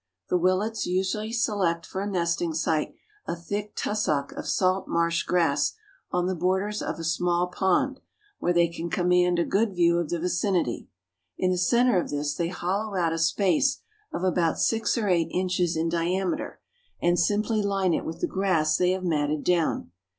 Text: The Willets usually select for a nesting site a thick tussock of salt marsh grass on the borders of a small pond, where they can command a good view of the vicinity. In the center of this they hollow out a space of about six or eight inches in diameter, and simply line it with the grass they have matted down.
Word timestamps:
The 0.29 0.37
Willets 0.39 0.87
usually 0.87 1.31
select 1.31 1.85
for 1.85 2.01
a 2.01 2.09
nesting 2.09 2.55
site 2.55 2.95
a 3.27 3.35
thick 3.35 3.73
tussock 3.75 4.31
of 4.31 4.47
salt 4.47 4.87
marsh 4.87 5.21
grass 5.21 5.75
on 6.09 6.25
the 6.25 6.33
borders 6.33 6.81
of 6.81 6.97
a 6.97 7.03
small 7.03 7.45
pond, 7.55 7.99
where 8.39 8.51
they 8.51 8.67
can 8.67 8.89
command 8.89 9.37
a 9.37 9.45
good 9.45 9.75
view 9.75 9.99
of 9.99 10.09
the 10.09 10.19
vicinity. 10.19 10.89
In 11.37 11.51
the 11.51 11.57
center 11.59 12.01
of 12.01 12.09
this 12.09 12.33
they 12.33 12.47
hollow 12.47 12.95
out 12.95 13.13
a 13.13 13.19
space 13.19 13.81
of 14.11 14.23
about 14.23 14.57
six 14.57 14.97
or 14.97 15.07
eight 15.07 15.29
inches 15.29 15.77
in 15.77 15.87
diameter, 15.87 16.61
and 16.99 17.19
simply 17.19 17.61
line 17.61 17.93
it 17.93 18.03
with 18.03 18.21
the 18.21 18.27
grass 18.27 18.77
they 18.77 18.93
have 18.93 19.03
matted 19.03 19.43
down. 19.43 19.91